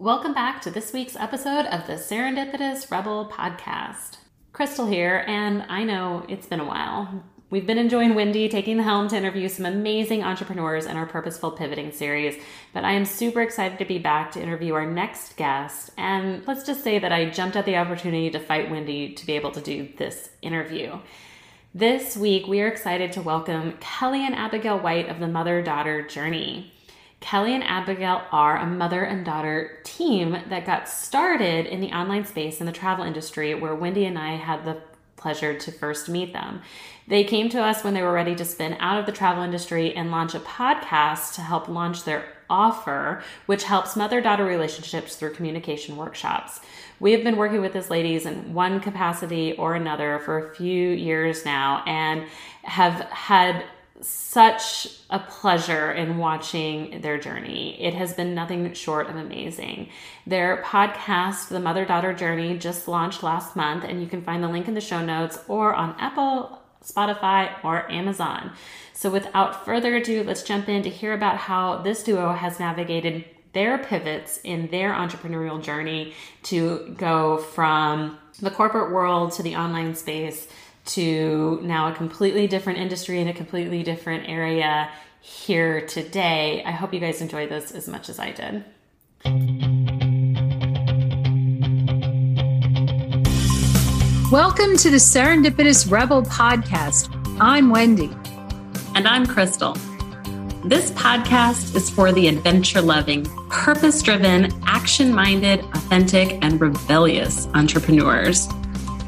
[0.00, 4.16] Welcome back to this week's episode of the Serendipitous Rebel podcast.
[4.54, 7.22] Krystal here, and I know it's been a while.
[7.50, 11.50] We've been enjoying Wendy taking the helm to interview some amazing entrepreneurs in our Purposeful
[11.50, 12.42] Pivoting series,
[12.72, 15.90] but I am super excited to be back to interview our next guest.
[15.98, 19.34] And let's just say that I jumped at the opportunity to fight Wendy to be
[19.34, 20.98] able to do this interview.
[21.74, 26.00] This week, we are excited to welcome Kelly and Abigail White of the Mother Daughter
[26.06, 26.72] Journey.
[27.20, 32.24] Kelly and Abigail are a mother and daughter team that got started in the online
[32.24, 34.80] space in the travel industry where Wendy and I had the
[35.16, 36.62] pleasure to first meet them.
[37.06, 39.94] They came to us when they were ready to spin out of the travel industry
[39.94, 45.34] and launch a podcast to help launch their offer, which helps mother daughter relationships through
[45.34, 46.60] communication workshops.
[46.98, 50.90] We have been working with these ladies in one capacity or another for a few
[50.90, 52.24] years now and
[52.62, 53.64] have had
[54.02, 57.80] such a pleasure in watching their journey.
[57.80, 59.88] It has been nothing short of amazing.
[60.26, 64.48] Their podcast, The Mother Daughter Journey, just launched last month, and you can find the
[64.48, 68.52] link in the show notes or on Apple, Spotify, or Amazon.
[68.92, 73.24] So, without further ado, let's jump in to hear about how this duo has navigated
[73.52, 79.94] their pivots in their entrepreneurial journey to go from the corporate world to the online
[79.94, 80.48] space
[80.90, 86.64] to now a completely different industry in a completely different area here today.
[86.66, 88.64] I hope you guys enjoyed this as much as I did.
[94.32, 97.08] Welcome to the Serendipitous Rebel podcast.
[97.40, 98.10] I'm Wendy.
[98.96, 99.78] And I'm Krystal.
[100.68, 108.48] This podcast is for the adventure loving, purpose driven, action minded, authentic, and rebellious entrepreneurs.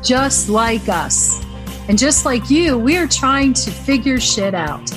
[0.03, 1.45] Just like us.
[1.89, 4.89] And just like you, we are trying to figure shit out.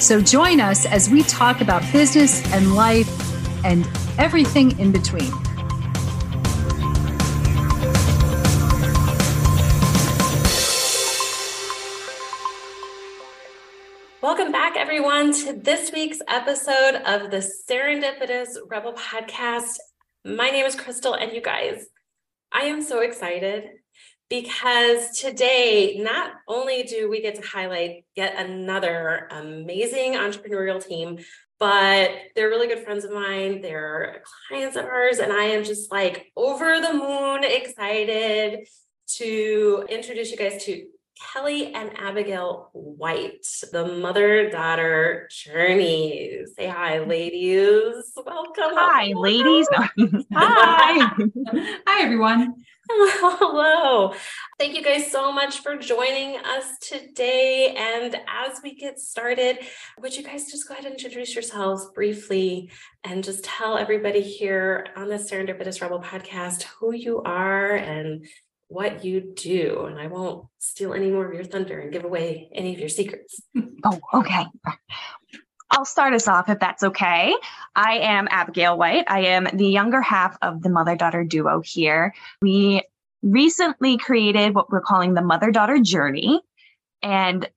[0.00, 3.08] So join us as we talk about business and life
[3.64, 5.30] and everything in between.
[14.20, 19.76] Welcome back, everyone, to this week's episode of the Serendipitous Rebel Podcast.
[20.24, 21.86] My name is Krystal, and you guys,
[22.52, 23.79] I am so excited
[24.30, 31.18] because today not only do we get to highlight yet another amazing entrepreneurial team
[31.58, 35.90] but they're really good friends of mine they're clients of ours and i am just
[35.90, 38.66] like over the moon excited
[39.06, 40.86] to introduce you guys to
[41.34, 46.44] Kelly and Abigail White, the mother daughter journey.
[46.56, 48.12] Say hi, ladies.
[48.16, 48.54] Welcome.
[48.56, 49.22] Hi, welcome.
[49.22, 49.68] ladies.
[50.32, 51.10] hi.
[51.86, 52.54] hi, everyone.
[52.92, 54.14] Hello.
[54.58, 57.74] Thank you guys so much for joining us today.
[57.76, 59.58] And as we get started,
[60.00, 62.70] would you guys just go ahead and introduce yourselves briefly
[63.04, 68.26] and just tell everybody here on the Serendipitous Rebel podcast who you are and
[68.68, 69.86] what you do.
[69.88, 72.88] And I won't steal any more of your thunder and give away any of your
[72.88, 73.40] secrets.
[73.84, 74.46] Oh, okay.
[75.70, 77.34] I'll start us off if that's okay.
[77.76, 79.04] I am Abigail White.
[79.08, 82.14] I am the younger half of the mother daughter duo here.
[82.42, 82.82] We
[83.22, 86.40] recently created what we're calling the mother daughter journey.
[87.02, 87.48] And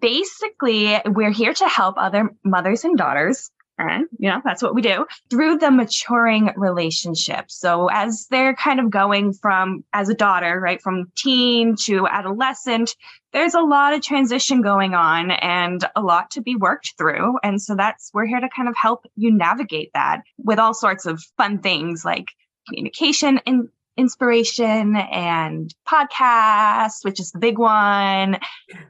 [0.00, 4.82] basically, we're here to help other mothers and daughters and you know that's what we
[4.82, 7.50] do through the maturing relationship.
[7.50, 12.94] So as they're kind of going from as a daughter right from teen to adolescent
[13.32, 17.36] there's a lot of transition going on and a lot to be worked through.
[17.42, 21.06] And so that's we're here to kind of help you navigate that with all sorts
[21.06, 22.28] of fun things like
[22.68, 28.38] communication and inspiration and podcasts which is the big one.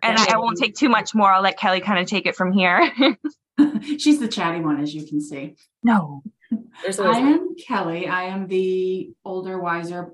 [0.02, 1.32] And I, I won't take too much more.
[1.32, 2.92] I'll let kelly kind of take it from here
[3.98, 5.56] She's the chatty one, as you can see.
[5.82, 6.22] No.
[6.50, 8.08] I am Kelly.
[8.08, 10.10] I am the older, wiser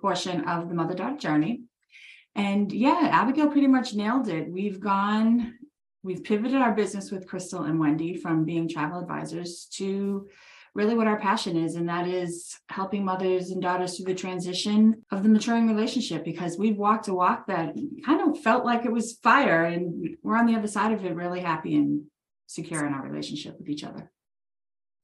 [0.00, 1.62] portion of the mother daughter journey.
[2.34, 4.50] And yeah, Abigail pretty much nailed it.
[4.50, 5.54] We've gone,
[6.02, 10.28] we've pivoted our business with Krystal and Wendy from being travel advisors to
[10.74, 15.04] really what our passion is, and that is helping mothers and daughters through the transition
[15.10, 17.74] of the maturing relationship because we've walked a walk that
[18.06, 21.14] kind of felt like it was fire, and we're on the other side of it
[21.14, 22.04] really happy and
[22.46, 24.10] secure in our relationship with each other.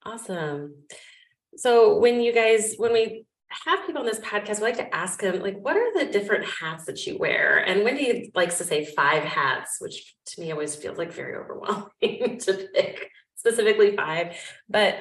[0.04, 0.74] Awesome.
[1.56, 5.20] So when you guys, when we have people on this podcast, we like to ask
[5.20, 7.58] them, like, what are the different hats that you wear?
[7.58, 12.38] And Wendy likes to say five hats, which to me always feels like very overwhelming
[12.40, 14.36] to pick specifically five.
[14.68, 14.96] But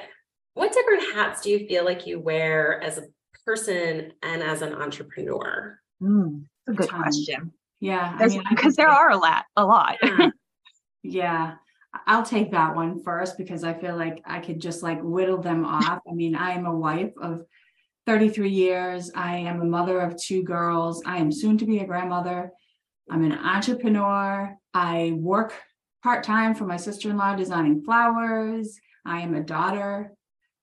[0.54, 3.04] what different hats do you feel like you wear as a
[3.44, 5.78] person and as an entrepreneur?
[6.02, 7.52] Mm, a good question.
[7.80, 9.96] Yeah, because I mean, there are a lot, a lot.
[11.04, 11.12] Yeah.
[11.22, 11.54] yeah.
[12.06, 15.64] I'll take that one first because I feel like I could just like whittle them
[15.64, 16.00] off.
[16.08, 17.44] I mean, I am a wife of
[18.06, 19.10] 33 years.
[19.14, 21.02] I am a mother of two girls.
[21.04, 22.52] I am soon to be a grandmother.
[23.10, 24.56] I'm an entrepreneur.
[24.74, 25.54] I work
[26.02, 28.78] part time for my sister in law designing flowers.
[29.04, 30.12] I am a daughter.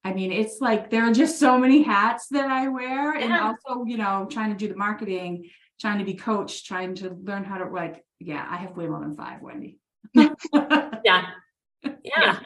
[0.03, 3.85] I mean, it's like there are just so many hats that I wear, and also,
[3.85, 5.49] you know, trying to do the marketing,
[5.81, 8.99] trying to be coached, trying to learn how to like, yeah, I have way more
[8.99, 9.79] than five, Wendy.
[11.05, 11.27] Yeah.
[12.03, 12.39] Yeah.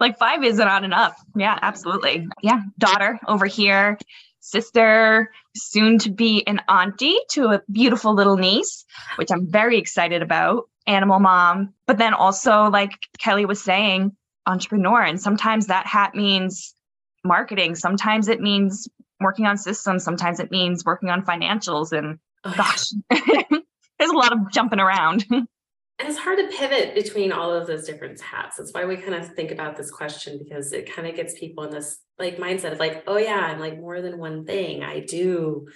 [0.00, 1.16] like five is not on enough.
[1.36, 2.26] Yeah, absolutely.
[2.42, 3.98] Yeah, daughter over here,
[4.40, 8.84] sister, soon to be an auntie to a beautiful little niece,
[9.16, 10.64] which I'm very excited about.
[10.86, 14.16] Animal mom, but then also like Kelly was saying,
[14.46, 16.74] entrepreneur, and sometimes that hat means
[17.22, 17.76] marketing.
[17.76, 18.88] Sometimes it means
[19.20, 20.02] working on systems.
[20.02, 21.92] Sometimes it means working on financials.
[21.92, 25.26] And Oh, gosh, there's a lot of jumping around.
[26.00, 28.56] And it's hard to pivot between all of those different hats.
[28.56, 31.64] That's why we kind of think about this question because it kind of gets people
[31.64, 34.82] in this like mindset of like, oh yeah, I'm like more than one thing.
[34.82, 35.68] I do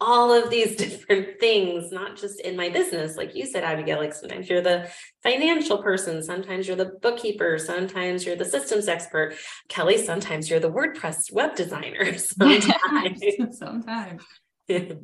[0.00, 3.16] all of these different things, not just in my business.
[3.16, 4.88] Like you said, Abigail, like sometimes you're the
[5.24, 9.34] financial person, sometimes you're the bookkeeper, sometimes you're the systems expert.
[9.68, 12.16] Kelly, sometimes you're the WordPress web designer.
[12.18, 13.20] Sometimes.
[13.50, 14.22] Sometimes.
[14.68, 14.96] and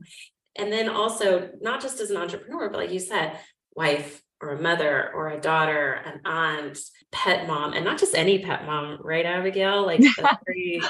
[0.56, 3.38] then also not just as an entrepreneur but like you said
[3.74, 6.78] wife or a mother or a daughter an aunt
[7.12, 10.82] pet mom and not just any pet mom right abigail like the very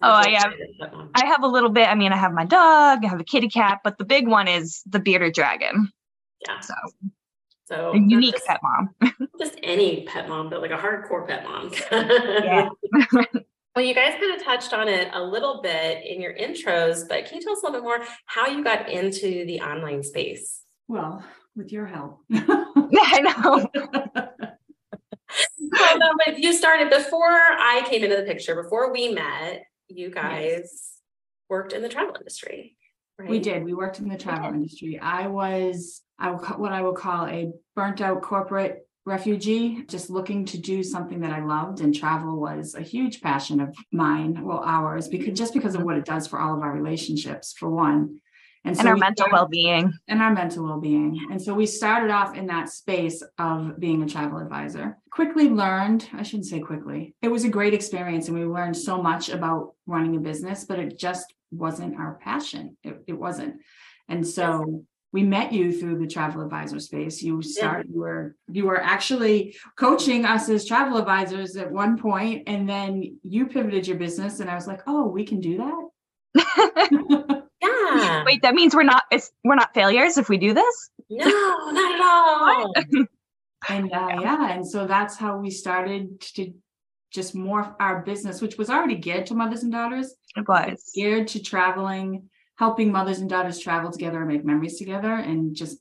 [0.00, 1.10] Oh, I have- kind of pet mom.
[1.14, 1.88] I have a little bit.
[1.88, 4.48] I mean, I have my dog, I have a kitty cat, but the big one
[4.48, 5.92] is the bearded dragon.
[6.48, 6.74] yeah So
[7.66, 8.94] so a unique just, pet mom.
[9.38, 12.68] just any pet mom but like a hardcore pet mom Yeah.
[13.76, 17.26] well you guys kind of touched on it a little bit in your intros but
[17.26, 20.62] can you tell us a little bit more how you got into the online space
[20.88, 21.22] Well,
[21.54, 22.20] with your help.
[22.90, 23.70] yeah, I know.
[25.70, 30.10] Well, no, but you started before I came into the picture, before we met, you
[30.10, 30.92] guys
[31.50, 32.76] worked in the travel industry.
[33.18, 33.28] Right?
[33.28, 33.64] We did.
[33.64, 34.98] We worked in the travel industry.
[34.98, 40.44] I was I will what I will call a burnt out corporate refugee, just looking
[40.46, 44.62] to do something that I loved, and travel was a huge passion of mine, well,
[44.64, 48.20] ours, because just because of what it does for all of our relationships, for one.
[48.68, 49.92] And, And our we mental well being.
[50.08, 51.26] and our mental well-being.
[51.30, 54.98] And so we started off in that space of being a travel advisor.
[55.10, 57.14] Quickly learned, I shouldn't say quickly.
[57.22, 60.78] It was a great experience and we learned so much about running a business, but
[60.78, 62.76] it just wasn't our passion.
[62.84, 63.56] It, it wasn't.
[64.06, 67.22] And so we met you through the travel advisor space.
[67.22, 72.42] You start you were you were actually coaching us as travel advisors at one point
[72.46, 75.56] and then you pivoted your business and I was like, "Oh, we can do
[76.34, 77.28] that?"
[78.28, 80.90] Wait, that means we're not it's we're not failures if we do this?
[81.08, 81.24] No,
[81.72, 82.74] not at all.
[83.68, 86.52] And uh, yeah, and so that's how we started to
[87.10, 90.92] just morph our business, which was already geared to mothers and daughters, It but was.
[90.94, 95.78] geared to traveling, helping mothers and daughters travel together and make memories together, and just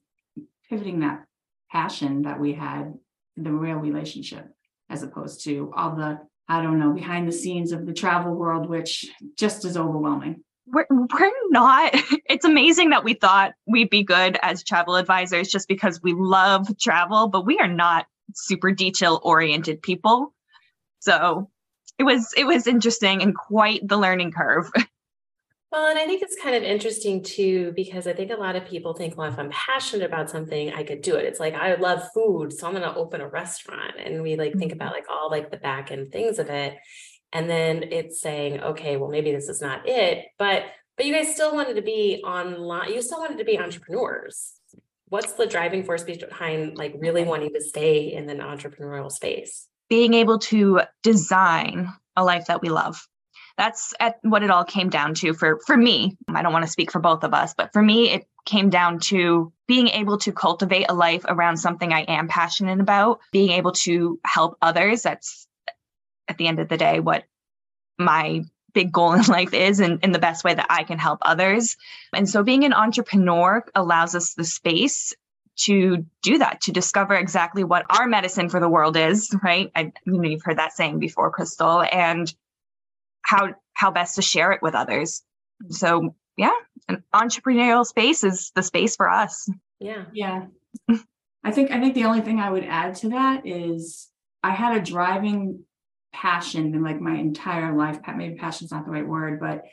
[0.69, 1.25] pivoting that
[1.71, 2.93] passion that we had,
[3.35, 4.47] the real relationship,
[4.89, 8.67] as opposed to all the I don't know behind the scenes of the travel world,
[8.69, 9.05] which
[9.37, 10.43] just is overwhelming.
[10.67, 11.95] We're, we're not.
[12.29, 16.77] It's amazing that we thought we'd be good as travel advisors just because we love
[16.77, 18.05] travel, but we are not
[18.35, 20.33] super detail oriented people.
[20.99, 21.49] So
[21.97, 24.69] it was it was interesting and quite the learning curve.
[25.69, 28.65] Well, and I think it's kind of interesting too, because I think a lot of
[28.65, 31.25] people think, well, if I'm passionate about something, I could do it.
[31.25, 33.95] It's like I love food, so I'm gonna open a restaurant.
[33.99, 34.81] And we like think mm-hmm.
[34.81, 36.77] about like all like the back end things of it.
[37.33, 40.25] And then it's saying, okay, well, maybe this is not it.
[40.37, 40.63] But
[40.95, 44.53] but you guys still wanted to be online, you still wanted to be entrepreneurs.
[45.09, 49.67] What's the driving force behind like really wanting to stay in an entrepreneurial space?
[49.89, 53.07] Being able to design a life that we love.
[53.57, 56.17] That's at what it all came down to for for me.
[56.29, 58.99] I don't want to speak for both of us, but for me it came down
[58.99, 63.73] to being able to cultivate a life around something I am passionate about, being able
[63.73, 65.03] to help others.
[65.03, 65.46] That's
[66.27, 67.23] at the end of the day what
[67.97, 68.43] my
[68.73, 71.77] big goal in life is and in the best way that I can help others.
[72.13, 75.15] And so being an entrepreneur allows us the space
[75.61, 79.71] to do that, to discover exactly what our medicine for the world is, right?
[79.75, 82.31] I you know you've heard that saying before, Krystal, and
[83.23, 85.23] how how best to share it with others.
[85.69, 86.53] So yeah,
[86.87, 89.49] an entrepreneurial space is the space for us.
[89.79, 90.05] Yeah.
[90.13, 90.45] Yeah.
[91.43, 94.09] I think I think the only thing I would add to that is
[94.43, 95.63] I had a driving
[96.21, 98.01] passion in like my entire life.
[98.01, 99.63] pa- Maybe passion's not the right word, but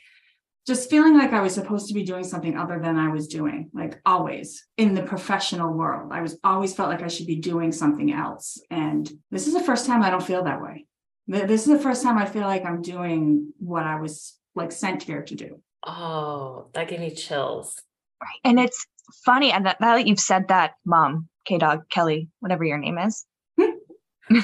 [0.67, 3.71] just feeling like I was supposed to be doing something other than I was doing,
[3.75, 6.11] like always in the professional world.
[6.13, 8.59] I was always felt like I should be doing something else.
[8.71, 10.87] And this is the first time I don't feel that way.
[11.27, 15.03] This is the first time I feel like I'm doing what I was like sent
[15.03, 15.61] here to do.
[15.87, 17.81] Oh, that gave me chills.
[18.23, 18.41] Right.
[18.51, 18.87] And it's
[19.25, 19.53] funny.
[19.53, 23.27] And that now that you've said that, mom, K Dog, Kelly, whatever your name is.
[23.61, 24.39] Hmm?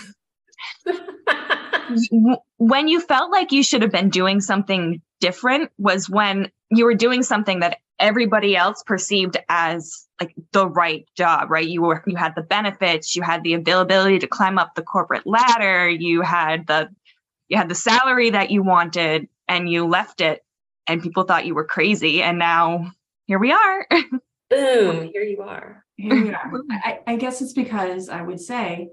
[2.59, 6.95] when you felt like you should have been doing something different was when you were
[6.95, 11.69] doing something that everybody else perceived as like the right job right?
[11.69, 15.27] You were you had the benefits you had the availability to climb up the corporate
[15.27, 16.89] ladder you had the
[17.49, 20.43] you had the salary that you wanted and you left it
[20.87, 22.91] and people thought you were crazy and now
[23.27, 23.87] here we are.
[24.51, 25.85] Boom here you are.
[25.97, 26.51] Here we are.
[26.71, 28.89] I, I guess it's because i would say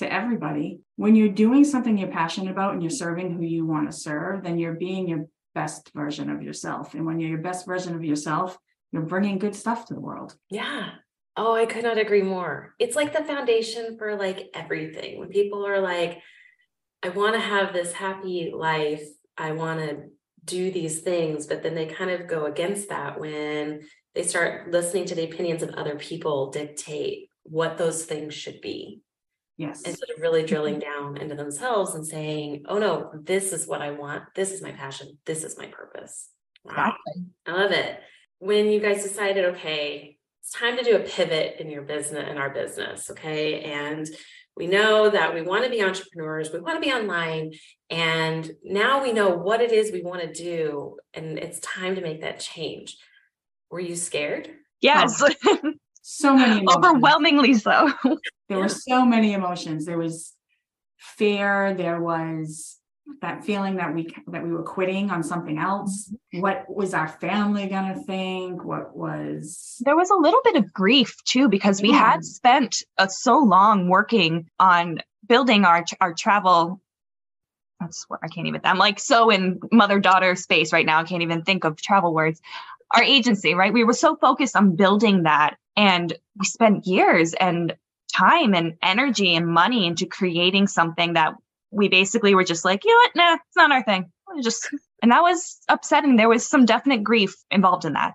[0.00, 3.90] to everybody when you're doing something you're passionate about and you're serving who you want
[3.90, 6.94] to serve then you're being your best version of yourself.
[6.94, 8.58] And when you're your best version of yourself,
[8.92, 10.34] you're bringing good stuff to the world.
[10.50, 10.90] Yeah.
[11.36, 12.74] Oh, I could not agree more.
[12.78, 15.18] It's like the foundation for like everything.
[15.18, 16.20] When people are like,
[17.02, 19.04] I want to have this happy life,
[19.38, 20.02] I want to
[20.44, 23.82] do these things, but then they kind of go against that when
[24.14, 29.00] they start listening to the opinions of other people dictate what those things should be.
[29.60, 29.82] Yes.
[29.82, 33.90] Instead of really drilling down into themselves and saying, oh no, this is what I
[33.90, 34.22] want.
[34.34, 35.18] This is my passion.
[35.26, 36.30] This is my purpose.
[36.64, 36.72] Wow.
[36.72, 37.24] Exactly.
[37.46, 38.00] I love it.
[38.38, 42.38] When you guys decided, okay, it's time to do a pivot in your business, in
[42.38, 43.10] our business.
[43.10, 43.60] Okay.
[43.64, 44.08] And
[44.56, 47.52] we know that we want to be entrepreneurs, we want to be online.
[47.90, 50.96] And now we know what it is we want to do.
[51.12, 52.96] And it's time to make that change.
[53.70, 54.48] Were you scared?
[54.80, 55.22] Yes.
[55.22, 55.74] Oh.
[56.00, 57.92] so many overwhelmingly so
[58.50, 59.86] there were so many emotions.
[59.86, 60.34] There was
[60.98, 61.72] fear.
[61.72, 62.78] There was
[63.22, 66.12] that feeling that we that we were quitting on something else.
[66.32, 68.64] What was our family going to think?
[68.64, 73.06] What was there was a little bit of grief too because we had spent uh,
[73.06, 76.80] so long working on building our our travel
[77.78, 81.04] that's where I can't even I'm like so in mother daughter space right now I
[81.04, 82.40] can't even think of travel words.
[82.90, 83.72] Our agency right?
[83.72, 87.76] We were so focused on building that and we spent years and
[88.10, 91.34] time and energy and money into creating something that
[91.70, 93.16] we basically were just like, you know what?
[93.16, 94.10] Nah, it's not our thing.
[94.42, 94.68] just,
[95.02, 96.16] and that was upsetting.
[96.16, 98.14] There was some definite grief involved in that.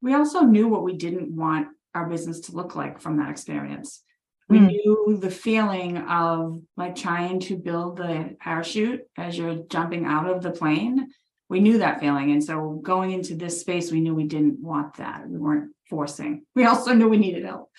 [0.00, 4.02] We also knew what we didn't want our business to look like from that experience.
[4.48, 4.66] We mm.
[4.66, 10.42] knew the feeling of like trying to build the parachute as you're jumping out of
[10.42, 11.08] the plane.
[11.48, 12.32] We knew that feeling.
[12.32, 15.28] And so going into this space, we knew we didn't want that.
[15.28, 16.44] We weren't forcing.
[16.54, 17.70] We also knew we needed help.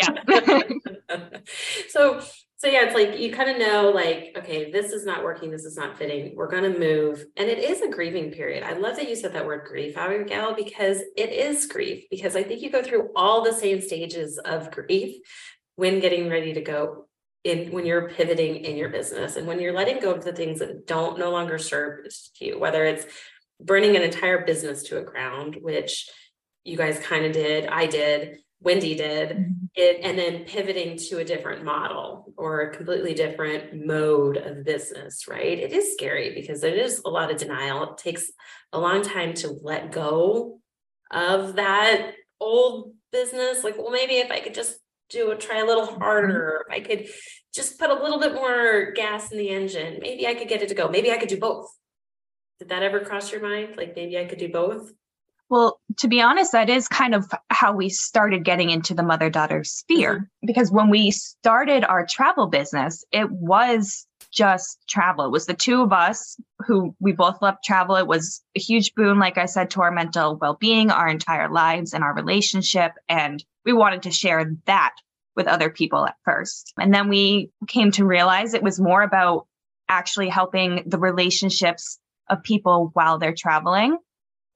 [0.00, 0.12] yeah.
[1.88, 2.20] so
[2.56, 5.64] so yeah, it's like you kind of know like, okay, this is not working, this
[5.64, 6.34] is not fitting.
[6.36, 7.26] We're gonna move.
[7.36, 8.62] And it is a grieving period.
[8.62, 12.44] I love that you said that word grief, Abigail, because it is grief, because I
[12.44, 15.16] think you go through all the same stages of grief
[15.76, 17.08] when getting ready to go
[17.44, 20.60] in when you're pivoting in your business and when you're letting go of the things
[20.60, 22.06] that don't no longer serve
[22.40, 23.04] you, whether it's
[23.64, 26.08] burning an entire business to a ground, which
[26.64, 29.66] you guys kind of did, I did, Wendy did, mm-hmm.
[29.74, 35.28] it, and then pivoting to a different model or a completely different mode of business,
[35.28, 35.58] right?
[35.58, 37.82] It is scary because it is a lot of denial.
[37.92, 38.30] It takes
[38.72, 40.60] a long time to let go
[41.10, 43.62] of that old business.
[43.62, 44.78] Like, well, maybe if I could just
[45.10, 46.00] do a try a little mm-hmm.
[46.00, 47.08] harder, if I could
[47.54, 50.68] just put a little bit more gas in the engine, maybe I could get it
[50.70, 50.88] to go.
[50.88, 51.68] Maybe I could do both.
[52.58, 53.76] Did that ever cross your mind?
[53.76, 54.92] Like maybe I could do both?
[55.50, 59.28] Well, to be honest, that is kind of how we started getting into the mother
[59.30, 60.14] daughter sphere.
[60.14, 60.46] Mm-hmm.
[60.46, 65.26] Because when we started our travel business, it was just travel.
[65.26, 67.96] It was the two of us who we both loved travel.
[67.96, 71.48] It was a huge boon, like I said, to our mental well being, our entire
[71.48, 72.92] lives, and our relationship.
[73.08, 74.94] And we wanted to share that
[75.36, 76.72] with other people at first.
[76.78, 79.46] And then we came to realize it was more about
[79.88, 83.98] actually helping the relationships of people while they're traveling.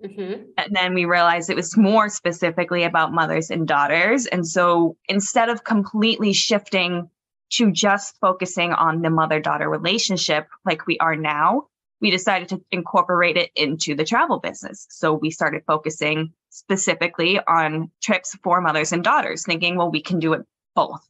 [0.05, 0.43] Mm-hmm.
[0.57, 4.27] And then we realized it was more specifically about mothers and daughters.
[4.27, 7.11] And so instead of completely shifting
[7.55, 11.67] to just focusing on the mother daughter relationship like we are now,
[12.01, 14.87] we decided to incorporate it into the travel business.
[14.91, 20.21] So we started focusing specifically on trips for mothers and daughters, thinking, well, we can
[20.21, 20.43] do it
[20.77, 21.01] both.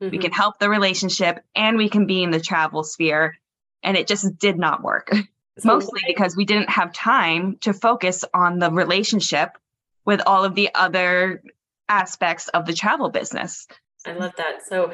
[0.00, 0.10] Mm-hmm.
[0.10, 3.36] We can help the relationship and we can be in the travel sphere.
[3.82, 5.10] And it just did not work.
[5.64, 9.56] mostly because we didn't have time to focus on the relationship
[10.04, 11.42] with all of the other
[11.88, 13.66] aspects of the travel business.
[14.06, 14.66] I love that.
[14.66, 14.92] So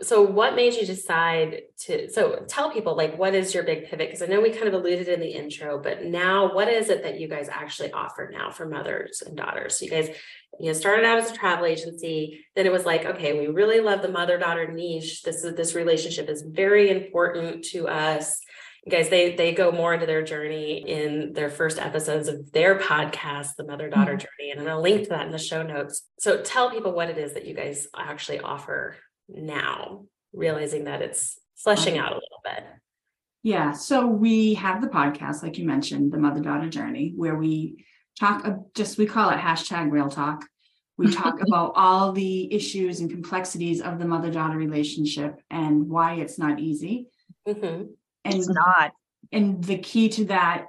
[0.00, 4.08] so what made you decide to so tell people like what is your big pivot
[4.08, 7.02] because i know we kind of alluded in the intro but now what is it
[7.02, 10.08] that you guys actually offer now for mothers and daughters so you guys
[10.60, 13.80] you know started out as a travel agency then it was like okay we really
[13.80, 18.40] love the mother daughter niche this is this relationship is very important to us
[18.90, 23.54] guys they they go more into their journey in their first episodes of their podcast
[23.56, 24.18] the mother daughter mm-hmm.
[24.18, 26.92] journey and i'm going to link to that in the show notes so tell people
[26.92, 28.96] what it is that you guys actually offer
[29.28, 32.64] now, realizing that it's fleshing out a little bit?
[33.42, 33.72] Yeah.
[33.72, 37.84] So we have the podcast, like you mentioned, the mother daughter journey, where we
[38.18, 40.44] talk just, we call it hashtag real talk.
[40.96, 46.14] We talk about all the issues and complexities of the mother daughter relationship and why
[46.14, 47.08] it's not easy.
[47.48, 47.86] Mm-hmm.
[48.24, 48.92] And it's not.
[49.30, 50.66] And the key to that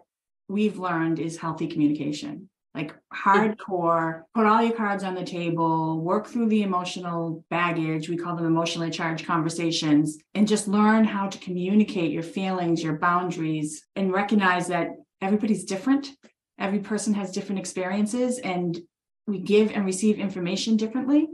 [0.47, 6.25] we've learned is healthy communication like hardcore, put all your cards on the table, work
[6.25, 8.09] through the emotional baggage.
[8.09, 12.97] We call them emotionally charged conversations, and just learn how to communicate your feelings, your
[12.97, 14.89] boundaries, and recognize that
[15.21, 16.09] everybody's different.
[16.59, 18.79] Every person has different experiences, and
[19.27, 21.27] we give and receive information differently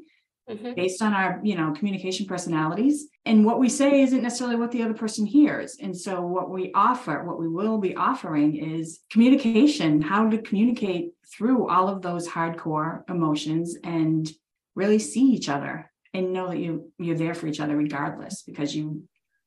[0.50, 0.74] mm-hmm.
[0.74, 4.82] based on our you know communication personalities and what we say isn't necessarily what the
[4.82, 10.01] other person hears and so what we offer what we will be offering is communication
[10.01, 14.32] how to communicate through all of those hardcore emotions and
[14.75, 18.75] really see each other and know that you you're there for each other regardless because
[18.75, 19.03] you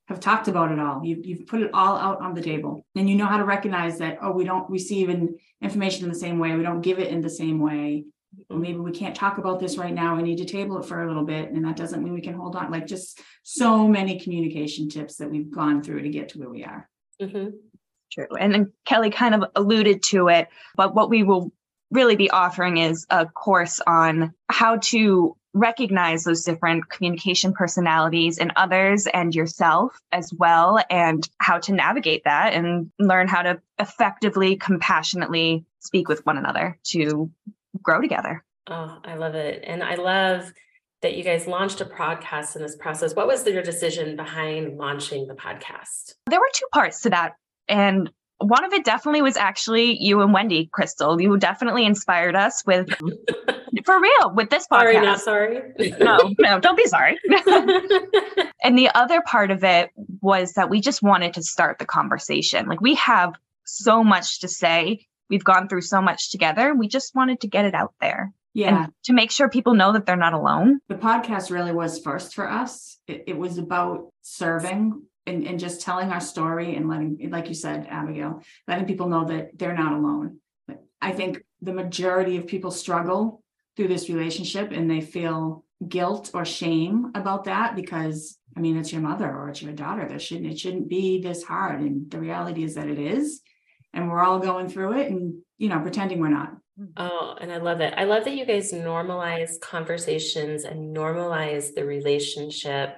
[0.07, 1.01] have talked about it all.
[1.05, 3.99] You've, you've put it all out on the table and you know how to recognize
[3.99, 6.55] that, oh, we don't receive in, information in the same way.
[6.55, 8.05] We don't give it in the same way
[8.51, 10.17] maybe we can't talk about this right now.
[10.17, 11.51] We need to table it for a little bit.
[11.51, 12.71] And that doesn't mean we can hold on.
[12.71, 16.65] Like just so many communication tips that we've gone through to get to where we
[16.65, 16.89] are.
[17.21, 17.51] Mm-hmm.
[18.11, 18.37] True.
[18.39, 21.53] And then Kelly kind of alluded to it, but what we will
[21.91, 28.51] really be offering is a course on how to recognize those different communication personalities in
[28.57, 34.57] others and yourself as well, and how to navigate that and learn how to effectively,
[34.57, 37.31] compassionately speak with one another to
[37.83, 38.45] grow together.
[38.69, 39.65] Oh, I love it.
[39.67, 40.53] And I love
[41.03, 43.15] that you guys launched a podcast in this process.
[43.15, 46.15] What was your decision behind launching the podcast?
[46.27, 47.35] There were two parts to that.
[47.69, 51.21] And one of it definitely was actually you and Wendy, Krystal.
[51.21, 52.89] You definitely inspired us with,
[53.85, 54.81] for real, with this podcast.
[54.81, 55.61] Sorry, not sorry.
[56.01, 57.19] no, no, don't be sorry.
[58.63, 59.91] and the other part of it
[60.21, 62.67] was that we just wanted to start the conversation.
[62.67, 66.75] Like we have so much to say we've gone through so much together.
[66.75, 68.33] We just wanted to get it out there.
[68.53, 68.85] Yeah.
[68.85, 70.81] And to make sure people know that they're not alone.
[70.89, 72.99] The podcast really was first for us.
[73.09, 77.55] It, it was about serving and, and just telling our story and letting, like you
[77.55, 80.39] said, Abigail, letting people know that they're not alone.
[81.01, 83.43] I think the majority of people struggle
[83.75, 88.93] through this relationship and they feel guilt or shame about that because I mean it's
[88.93, 90.07] your mother or it's your daughter.
[90.07, 91.81] There shouldn't it shouldn't be this hard.
[91.81, 93.41] And the reality is that it is
[93.93, 96.57] and we're all going through it and you know pretending we're not.
[96.97, 97.95] Oh and i love it.
[97.97, 102.97] I love that you guys normalize conversations and normalize the relationship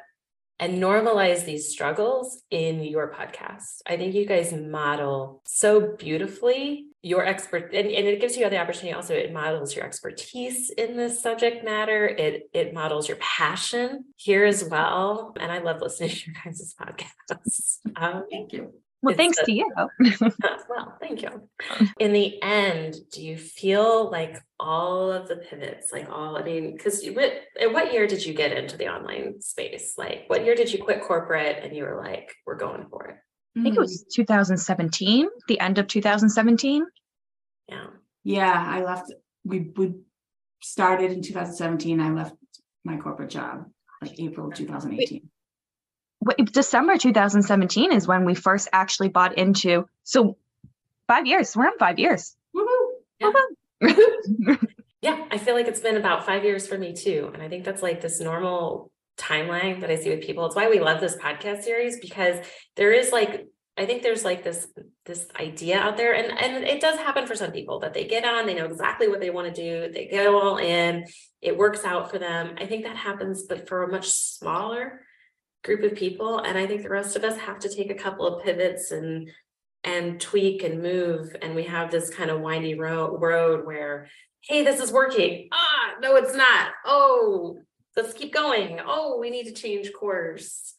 [0.61, 3.83] and normalize these struggles in your podcast.
[3.87, 8.59] I think you guys model so beautifully your expert and, and it gives you the
[8.59, 12.07] opportunity also it models your expertise in this subject matter.
[12.07, 15.35] It it models your passion here as well.
[15.38, 17.78] And i love listening to your guys' podcasts.
[17.96, 18.72] Um, thank you
[19.05, 19.71] well, thanks a, to you.
[20.69, 21.49] well, thank you.
[21.99, 26.77] In the end, do you feel like all of the pivots, like all, I mean,
[26.77, 27.33] because what,
[27.73, 29.95] what year did you get into the online space?
[29.97, 33.17] Like, what year did you quit corporate and you were like, we're going for it?
[33.57, 34.14] I think it was mm.
[34.14, 36.85] 2017, the end of 2017.
[37.69, 37.87] Yeah.
[38.25, 39.12] Yeah, I left.
[39.45, 39.95] We we
[40.62, 42.01] started in 2017.
[42.01, 42.35] I left
[42.85, 43.67] my corporate job
[44.01, 45.29] like April 2018.
[46.44, 49.88] December 2017 is when we first actually bought into.
[50.02, 50.37] So
[51.06, 51.56] five years.
[51.56, 52.37] We're on five years.
[52.54, 52.66] Mm-hmm.
[53.22, 54.56] Oh, yeah.
[55.02, 57.30] yeah, I feel like it's been about five years for me too.
[57.32, 60.46] And I think that's like this normal timeline that I see with people.
[60.46, 62.44] It's why we love this podcast series because
[62.76, 64.68] there is like I think there's like this
[65.04, 68.24] this idea out there, and and it does happen for some people that they get
[68.24, 71.04] on, they know exactly what they want to do, they go all in,
[71.42, 72.54] it works out for them.
[72.58, 75.00] I think that happens, but for a much smaller
[75.64, 78.27] group of people and i think the rest of us have to take a couple
[78.27, 79.31] of pivots and
[79.85, 84.09] and tweak and move and we have this kind of windy road road where
[84.48, 85.48] hey this is working.
[85.53, 86.72] Ah no it's not.
[86.85, 87.59] Oh
[87.96, 88.81] let's keep going.
[88.85, 90.74] Oh we need to change course.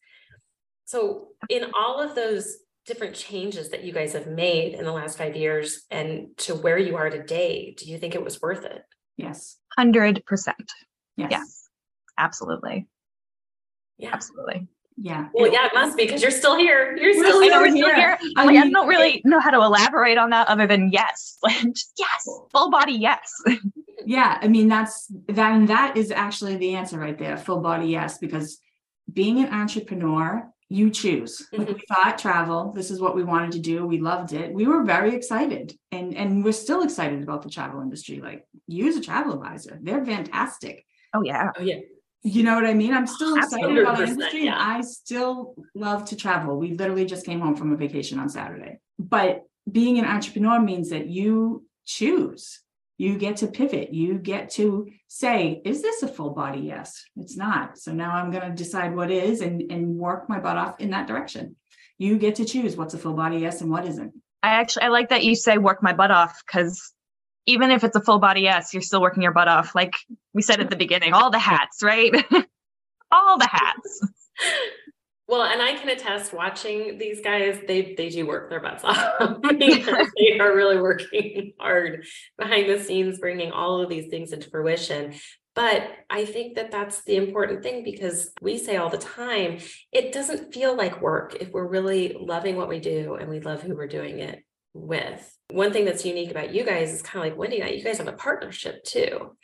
[0.85, 5.17] So in all of those different changes that you guys have made in the last
[5.17, 8.83] five years and to where you are today do you think it was worth it?
[9.17, 9.57] Yes.
[9.79, 11.69] 100% yes, yes.
[12.17, 12.87] Absolutely.
[13.97, 14.11] Yeah.
[14.13, 14.67] Absolutely.
[14.97, 15.27] Yeah.
[15.33, 16.95] Well, yeah, it must be because you're still here.
[16.95, 18.17] You're still, I know we're still here.
[18.37, 21.37] I, mean, I don't really know how to elaborate on that other than yes.
[21.63, 22.29] Just yes.
[22.51, 23.29] Full body yes.
[24.05, 24.37] yeah.
[24.41, 27.35] I mean, that's that and that is actually the answer right there.
[27.37, 28.59] Full body yes, because
[29.11, 31.39] being an entrepreneur, you choose.
[31.41, 31.57] Mm-hmm.
[31.57, 33.85] Like we thought travel, this is what we wanted to do.
[33.85, 34.53] We loved it.
[34.53, 35.77] We were very excited.
[35.91, 38.21] And and we're still excited about the travel industry.
[38.21, 39.77] Like use a travel advisor.
[39.81, 40.85] They're fantastic.
[41.13, 41.51] Oh yeah.
[41.57, 41.79] Oh yeah.
[42.25, 42.91] You know what I mean?
[42.91, 44.45] I'm still excited about the industry.
[44.45, 44.57] Yeah.
[44.57, 46.57] I still love to travel.
[46.57, 48.79] We literally just came home from a vacation on Saturday.
[48.97, 52.61] But being an entrepreneur means that you choose.
[52.97, 53.93] You get to pivot.
[53.93, 56.61] You get to say, is this a full body?
[56.61, 57.77] Yes, it's not.
[57.77, 60.89] So now I'm going to decide what is and, and work my butt off in
[60.89, 61.55] that direction.
[61.99, 64.13] You get to choose what's a full body yes and what isn't.
[64.41, 66.91] I actually I like that you say work my butt off because
[67.45, 69.75] even if it's a full body yes, you're still working your butt off.
[69.75, 69.93] Like
[70.33, 72.13] we said at the beginning, all the hats, right?
[73.11, 74.07] all the hats.
[75.27, 79.41] Well, and I can attest watching these guys, they they do work their butts off.
[79.59, 82.05] they are really working hard
[82.37, 85.15] behind the scenes, bringing all of these things into fruition.
[85.55, 89.57] But I think that that's the important thing because we say all the time,
[89.91, 93.63] it doesn't feel like work if we're really loving what we do and we love
[93.63, 94.43] who we're doing it
[94.75, 95.31] with.
[95.49, 97.83] One thing that's unique about you guys is kind of like Wendy and I, you
[97.83, 99.35] guys have a partnership too.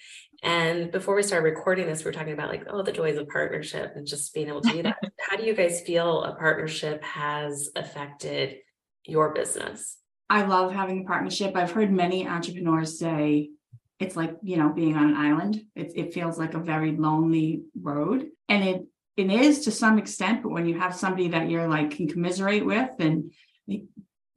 [0.43, 3.29] And before we started recording this, we are talking about like, oh, the joys of
[3.29, 4.97] partnership and just being able to do that.
[5.19, 8.57] How do you guys feel a partnership has affected
[9.05, 9.97] your business?
[10.29, 11.55] I love having a partnership.
[11.55, 13.51] I've heard many entrepreneurs say
[13.99, 15.61] it's like, you know, being on an island.
[15.75, 18.27] It, it feels like a very lonely road.
[18.49, 18.85] And it
[19.17, 22.65] it is to some extent, but when you have somebody that you're like can commiserate
[22.65, 23.31] with and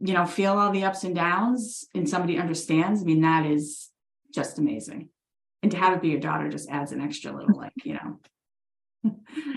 [0.05, 3.89] you know, feel all the ups and downs and somebody understands, I mean, that is
[4.35, 5.09] just amazing.
[5.63, 8.21] And to have it be your daughter just adds an extra little, like, you know,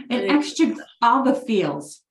[0.09, 2.01] an extra, all the feels.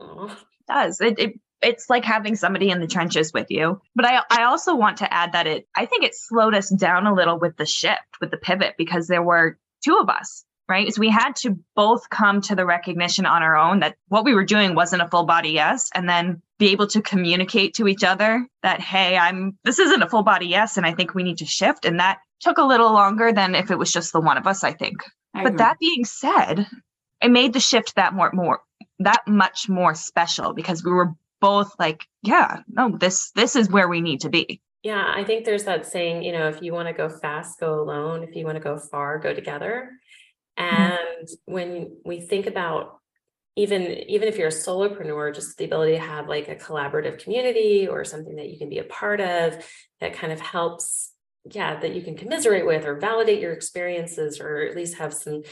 [0.00, 0.30] It
[0.66, 1.00] does.
[1.00, 3.80] It, it it's like having somebody in the trenches with you.
[3.94, 7.06] But I I also want to add that it I think it slowed us down
[7.06, 10.92] a little with the shift, with the pivot, because there were two of us right?
[10.92, 14.34] So we had to both come to the recognition on our own that what we
[14.34, 18.02] were doing wasn't a full body yes, and then be able to communicate to each
[18.02, 21.38] other that, hey, I'm, this isn't a full body yes, and I think we need
[21.38, 21.84] to shift.
[21.84, 24.64] And that took a little longer than if it was just the one of us,
[24.64, 24.96] I think.
[25.34, 26.66] I but that being said,
[27.22, 28.60] it made the shift that more, more,
[28.98, 33.88] that much more special because we were both like, yeah, no, this, this is where
[33.88, 34.60] we need to be.
[34.82, 37.80] Yeah, I think there's that saying, you know, if you want to go fast, go
[37.80, 38.22] alone.
[38.22, 39.90] If you want to go far, go together.
[40.58, 40.82] Mm-hmm.
[41.18, 43.00] And when we think about
[43.56, 47.88] even even if you're a solopreneur, just the ability to have like a collaborative community
[47.88, 49.64] or something that you can be a part of
[50.00, 51.12] that kind of helps,
[51.50, 55.42] yeah, that you can commiserate with or validate your experiences or at least have some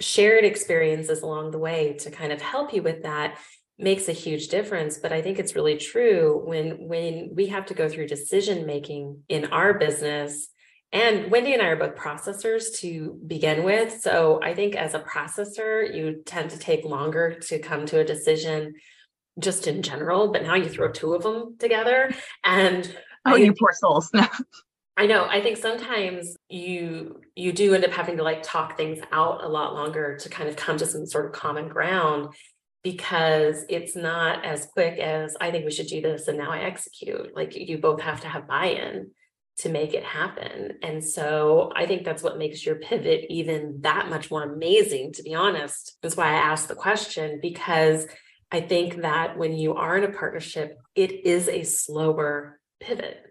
[0.00, 3.38] shared experiences along the way to kind of help you with that
[3.78, 7.74] makes a huge difference but i think it's really true when when we have to
[7.74, 10.48] go through decision making in our business
[10.92, 14.00] and Wendy and I are both processors to begin with.
[14.00, 18.04] So I think as a processor, you tend to take longer to come to a
[18.04, 18.74] decision
[19.38, 22.12] just in general, but now you throw two of them together
[22.44, 22.92] and
[23.24, 24.10] oh, I, you poor souls.
[24.96, 25.26] I know.
[25.26, 29.48] I think sometimes you you do end up having to like talk things out a
[29.48, 32.34] lot longer to kind of come to some sort of common ground
[32.82, 36.60] because it's not as quick as I think we should do this and now I
[36.60, 37.34] execute.
[37.34, 39.12] Like you both have to have buy-in
[39.60, 40.78] to make it happen.
[40.82, 45.22] And so I think that's what makes your pivot even that much more amazing, to
[45.22, 45.96] be honest.
[46.02, 48.06] That's why I asked the question, because
[48.50, 53.22] I think that when you are in a partnership, it is a slower pivot.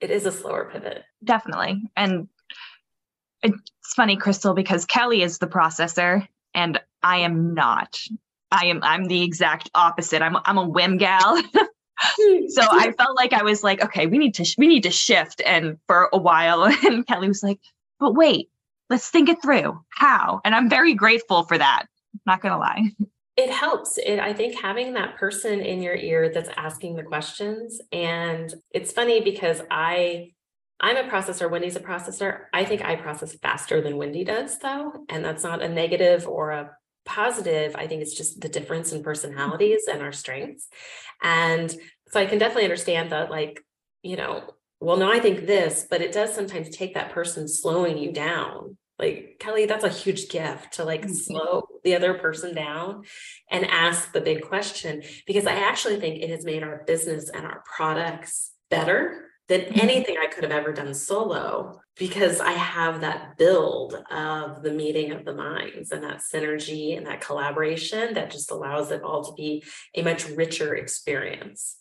[0.00, 1.02] It is a slower pivot.
[1.22, 1.82] Definitely.
[1.96, 2.28] And
[3.42, 8.00] it's funny, Krystal, because Kelly is the processor and I am not.
[8.50, 10.22] I am I'm the exact opposite.
[10.22, 11.40] I'm I'm a whim gal.
[12.48, 15.42] so I felt like I was like, okay, we need to we need to shift.
[15.44, 17.60] And for a while, and Kelly was like,
[17.98, 18.50] but wait,
[18.90, 19.80] let's think it through.
[19.90, 20.40] How?
[20.44, 21.86] And I'm very grateful for that.
[22.26, 22.90] Not gonna lie.
[23.36, 23.98] It helps.
[23.98, 27.80] It, I think having that person in your ear that's asking the questions.
[27.92, 30.32] And it's funny because I
[30.80, 32.42] I'm a processor, Wendy's a processor.
[32.52, 34.92] I think I process faster than Wendy does, though.
[35.08, 36.70] And that's not a negative or a
[37.08, 37.74] positive.
[37.74, 40.68] I think it's just the difference in personalities and our strengths.
[41.22, 41.74] And
[42.08, 43.64] so I can definitely understand that, like,
[44.02, 44.42] you know,
[44.80, 48.76] well, no, I think this, but it does sometimes take that person slowing you down.
[48.98, 51.12] Like, Kelly, that's a huge gift to like mm-hmm.
[51.12, 53.04] slow the other person down
[53.50, 57.46] and ask the big question because I actually think it has made our business and
[57.46, 59.80] our products better than mm-hmm.
[59.80, 65.10] anything I could have ever done solo because I have that build of the meeting
[65.10, 69.32] of the minds and that synergy and that collaboration that just allows it all to
[69.32, 71.78] be a much richer experience.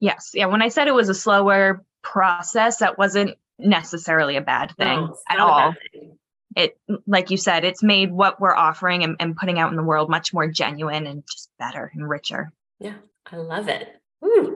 [0.00, 0.30] Yes.
[0.34, 0.46] Yeah.
[0.46, 5.16] When I said it was a slower process, that wasn't necessarily a bad thing no,
[5.28, 5.74] at all.
[5.92, 6.18] Thing.
[6.56, 9.82] It, like you said, it's made what we're offering and, and putting out in the
[9.82, 12.52] world much more genuine and just better and richer.
[12.80, 12.94] Yeah.
[13.30, 13.88] I love it.
[14.20, 14.47] Woo.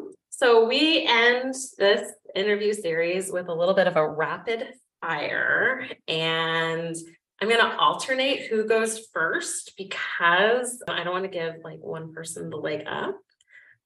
[0.42, 6.96] So we end this interview series with a little bit of a rapid fire and
[7.40, 12.12] I'm going to alternate who goes first because I don't want to give like one
[12.12, 13.20] person the leg up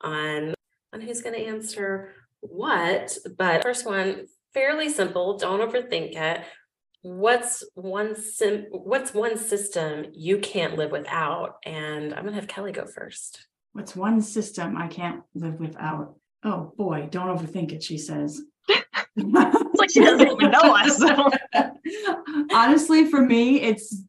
[0.01, 0.55] on
[0.95, 6.43] on who's going to answer what, but first one fairly simple, don't overthink it.
[7.03, 11.57] What's one sim- what's one system you can't live without?
[11.67, 13.47] And I'm going to have Kelly go first.
[13.75, 16.15] What's one system I can't live without?
[16.45, 18.41] Oh boy, don't overthink it, she says.
[18.69, 21.03] it's like she doesn't even know us.
[22.53, 24.03] Honestly, for me, it's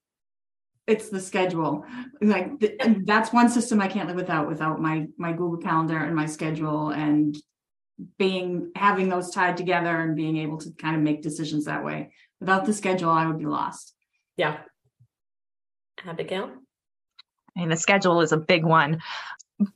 [0.87, 1.85] it's the schedule.
[2.21, 6.15] Like the, that's one system I can't live without without my my Google Calendar and
[6.15, 7.37] my schedule and
[8.17, 12.11] being having those tied together and being able to kind of make decisions that way.
[12.39, 13.93] Without the schedule, I would be lost.
[14.37, 14.59] Yeah.
[16.05, 16.51] Abigail?
[17.55, 19.01] I mean, the schedule is a big one.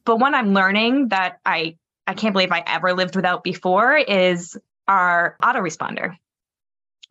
[0.06, 4.58] But one I'm learning that I I can't believe I ever lived without before is
[4.88, 6.16] our autoresponder.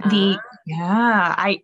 [0.09, 1.63] The uh, yeah, I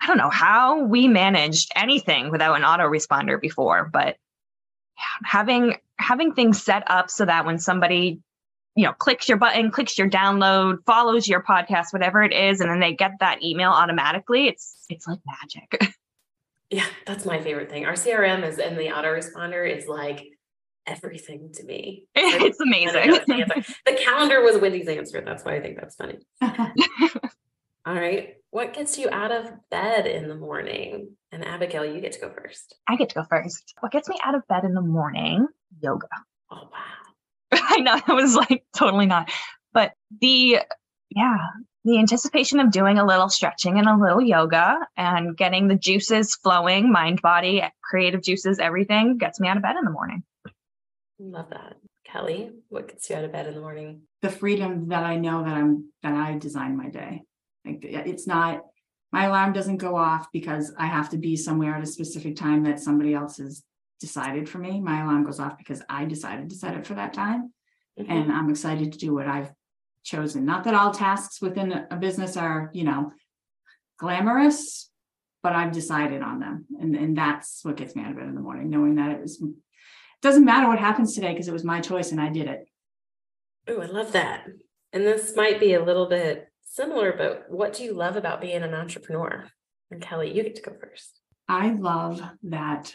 [0.00, 4.16] I don't know how we managed anything without an autoresponder before, but
[5.24, 8.20] having having things set up so that when somebody
[8.76, 12.70] you know clicks your button clicks your download follows your podcast whatever it is and
[12.70, 15.94] then they get that email automatically it's it's like magic.
[16.70, 17.84] Yeah that's my favorite thing.
[17.86, 20.26] Our crm is and the autoresponder is like
[20.86, 22.04] everything to me.
[22.16, 23.10] It's amazing.
[23.86, 25.22] the calendar was Wendy's answer.
[25.24, 26.18] That's why I think that's funny.
[27.86, 28.34] All right.
[28.50, 31.16] What gets you out of bed in the morning?
[31.32, 32.76] And Abigail, you get to go first.
[32.88, 33.74] I get to go first.
[33.80, 35.46] What gets me out of bed in the morning?
[35.80, 36.08] Yoga.
[36.50, 37.04] Oh, wow.
[37.52, 39.30] I know it was like totally not.
[39.72, 40.60] But the,
[41.10, 41.36] yeah,
[41.84, 46.34] the anticipation of doing a little stretching and a little yoga and getting the juices
[46.36, 50.22] flowing, mind, body, creative juices, everything gets me out of bed in the morning.
[51.24, 51.76] Love that.
[52.04, 54.02] Kelly, what gets you out of bed in the morning?
[54.20, 57.22] The freedom that I know that I'm that I design my day.
[57.64, 58.62] Like it's not
[59.10, 62.64] my alarm doesn't go off because I have to be somewhere at a specific time
[62.64, 63.62] that somebody else has
[64.00, 64.80] decided for me.
[64.80, 67.52] My alarm goes off because I decided to set it for that time.
[67.98, 68.10] Mm-hmm.
[68.10, 69.50] And I'm excited to do what I've
[70.02, 70.44] chosen.
[70.44, 73.12] Not that all tasks within a business are, you know,
[73.98, 74.90] glamorous,
[75.42, 76.66] but I've decided on them.
[76.80, 79.20] And, and that's what gets me out of bed in the morning, knowing that it
[79.22, 79.42] was
[80.24, 82.66] doesn't matter what happens today because it was my choice and I did it.
[83.68, 84.46] Oh, I love that.
[84.94, 88.62] And this might be a little bit similar, but what do you love about being
[88.62, 89.44] an entrepreneur?
[89.90, 91.20] And Kelly, you get to go first.
[91.46, 92.94] I love that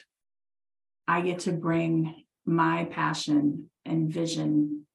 [1.07, 4.87] I get to bring my passion and vision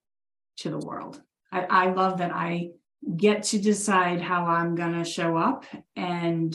[0.59, 1.23] to the world.
[1.53, 2.70] I, I love that I
[3.16, 6.53] get to decide how I'm going to show up and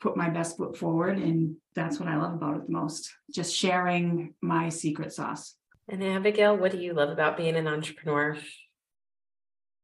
[0.00, 1.18] put my best foot forward.
[1.18, 5.54] And that's what I love about it the most just sharing my secret sauce.
[5.88, 8.36] And Abigail, what do you love about being an entrepreneur?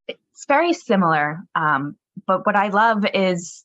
[0.07, 1.45] It's very similar.
[1.55, 3.65] Um, but what I love is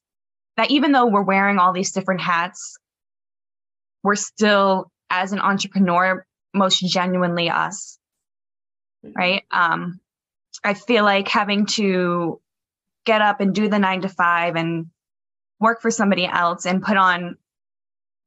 [0.57, 2.77] that even though we're wearing all these different hats,
[4.03, 7.97] we're still, as an entrepreneur, most genuinely us.
[9.05, 9.13] Mm-hmm.
[9.17, 9.43] Right.
[9.51, 9.99] Um,
[10.63, 12.41] I feel like having to
[13.05, 14.87] get up and do the nine to five and
[15.59, 17.37] work for somebody else and put on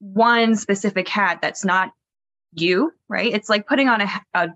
[0.00, 1.90] one specific hat that's not
[2.52, 3.32] you, right?
[3.32, 4.48] It's like putting on a, a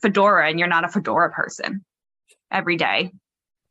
[0.00, 1.84] fedora and you're not a fedora person
[2.50, 3.12] every day.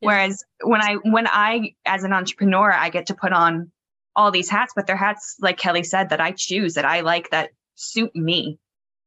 [0.00, 0.06] Yeah.
[0.06, 3.70] Whereas when I when I as an entrepreneur, I get to put on
[4.16, 7.30] all these hats, but they're hats like Kelly said that I choose that I like
[7.30, 8.58] that suit me.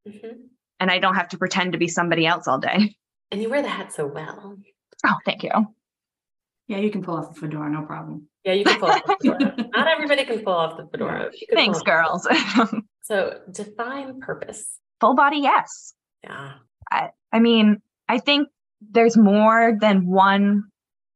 [0.08, 0.40] Mm-hmm.
[0.80, 2.96] And I don't have to pretend to be somebody else all day.
[3.30, 4.58] And you wear the hat so well.
[5.06, 5.50] Oh, thank you.
[6.68, 8.28] Yeah, you can pull off the fedora, no problem.
[8.44, 9.68] Yeah, you can pull off the fedora.
[9.72, 11.30] Not everybody can pull off the fedora.
[11.52, 12.28] Thanks, girls.
[13.02, 14.78] so define purpose.
[15.00, 15.94] Full body, yes.
[16.22, 16.52] Yeah.
[16.90, 18.48] I, I mean, I think
[18.90, 20.64] there's more than one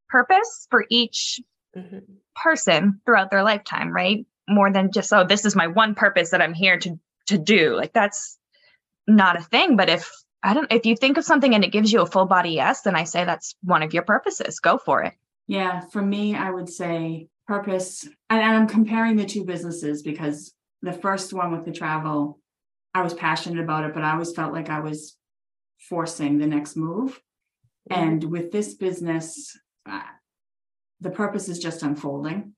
[0.09, 1.41] purpose for each
[1.77, 1.99] mm-hmm.
[2.35, 4.27] person throughout their lifetime, right?
[4.49, 7.77] More than just, oh, this is my one purpose that I'm here to to do.
[7.77, 8.39] Like that's
[9.07, 9.77] not a thing.
[9.77, 10.11] But if
[10.43, 12.83] I don't if you think of something and it gives you a full body yes,
[12.83, 14.61] then I say that's one of your purposes.
[14.61, 15.15] Go for it.
[15.49, 18.07] Yeah, for me, I would say purpose.
[18.29, 22.39] And I'm comparing the two businesses because the first one with the travel,
[22.95, 25.17] I was passionate about it, but I always felt like I was
[25.89, 27.21] forcing the next move.
[27.91, 29.59] And with this business,
[29.89, 30.03] uh,
[31.01, 32.55] the purpose is just unfolding,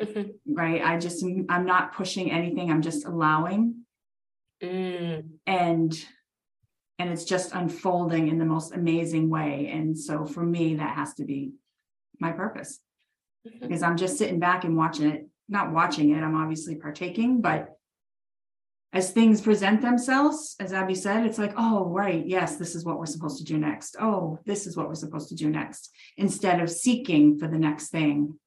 [0.00, 0.34] Mhm.
[0.46, 0.80] right?
[0.84, 3.84] I just, I'm not pushing anything, I'm just allowing.
[4.62, 5.30] Mm.
[5.46, 6.06] And
[7.00, 9.68] and it's just unfolding in the most amazing way.
[9.72, 11.54] And so for me, that has to be
[12.20, 12.80] my purpose
[13.46, 13.60] Mhm.
[13.60, 17.78] because I'm just sitting back and watching it, not watching it, I'm obviously partaking, but
[18.92, 22.96] as things present themselves, as Abby said, it's like, oh, right, yes, this is what
[22.98, 23.96] we're supposed to do next.
[24.00, 25.92] Oh, this is what we're supposed to do next.
[26.16, 28.38] Instead of seeking for the next thing,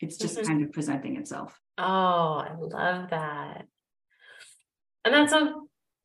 [0.00, 0.46] it's just Mhm.
[0.46, 1.60] kind of presenting itself.
[1.78, 1.82] Oh,
[2.38, 3.68] I love that.
[5.04, 5.54] And that's a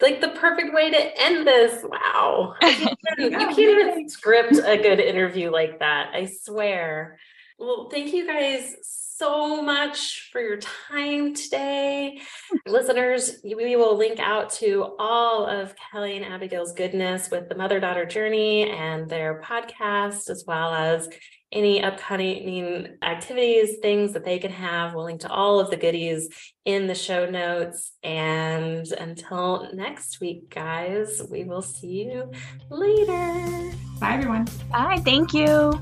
[0.01, 1.83] like the perfect way to end this.
[1.83, 2.55] Wow.
[2.61, 6.11] I can't even- you can't even script a good interview like that.
[6.13, 7.19] I swear.
[7.59, 8.75] Well, thank you guys
[9.21, 12.19] so much for your time today.
[12.65, 17.79] Listeners, we will link out to all of Kelly and Abigail's goodness with the mother
[17.79, 21.07] daughter journey and their podcast, as well as
[21.51, 24.95] any upcoming activities, things that they can have.
[24.95, 26.27] We'll link to all of the goodies
[26.65, 27.91] in the show notes.
[28.01, 32.31] And until next week, guys, we will see you
[32.71, 33.71] later.
[33.99, 34.47] Bye, everyone.
[34.71, 34.99] Bye.
[35.05, 35.79] Thank you.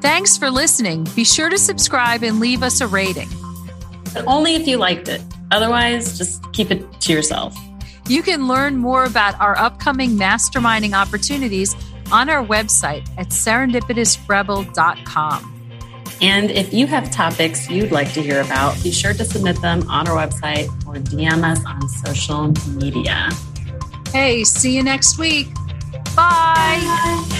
[0.00, 1.06] Thanks for listening.
[1.14, 3.28] Be sure to subscribe and leave us a rating.
[4.14, 5.20] But only if you liked it.
[5.50, 7.54] Otherwise, just keep it to yourself.
[8.08, 11.76] You can learn more about our upcoming masterminding opportunities
[12.10, 15.56] on our website at serendipitousrebel.com.
[16.22, 19.88] And if you have topics you'd like to hear about, be sure to submit them
[19.88, 23.30] on our website or DM us on social media.
[24.12, 25.54] Hey, see you next week.
[26.16, 26.80] Bye.
[26.82, 27.39] Bye.